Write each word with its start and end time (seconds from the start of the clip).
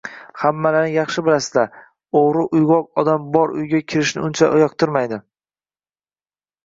Hammalaring 0.43 0.93
yaxshi 0.93 1.23
bilasizlar, 1.27 1.75
oʻgʻri 2.21 2.47
uygʻoq 2.59 3.03
odam 3.03 3.29
bor 3.37 3.55
uyga 3.61 3.83
kirishni 3.93 4.25
uncha 4.31 4.51
yoqtirmaydi 4.65 5.25